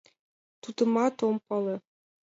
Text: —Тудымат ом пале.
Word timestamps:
—Тудымат 0.61 1.15
ом 1.27 1.35
пале. 1.47 1.75